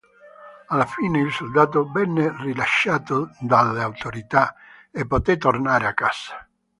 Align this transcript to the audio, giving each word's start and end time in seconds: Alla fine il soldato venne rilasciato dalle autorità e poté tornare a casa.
Alla 0.69 0.87
fine 0.87 1.19
il 1.19 1.31
soldato 1.31 1.91
venne 1.91 2.35
rilasciato 2.39 3.29
dalle 3.39 3.83
autorità 3.83 4.55
e 4.89 5.05
poté 5.05 5.37
tornare 5.37 5.85
a 5.85 5.93
casa. 5.93 6.47